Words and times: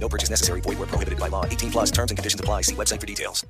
No 0.00 0.08
purchase 0.08 0.30
necessary. 0.30 0.62
Void 0.62 0.78
where 0.78 0.88
prohibited 0.88 1.20
by 1.20 1.28
law. 1.28 1.44
18 1.44 1.70
plus 1.70 1.90
terms 1.90 2.10
and 2.10 2.16
conditions 2.16 2.40
apply. 2.40 2.62
See 2.62 2.74
website 2.74 3.00
for 3.00 3.06
details. 3.06 3.44